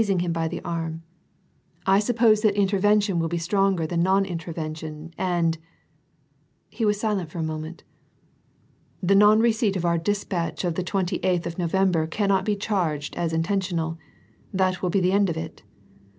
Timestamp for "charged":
12.55-13.15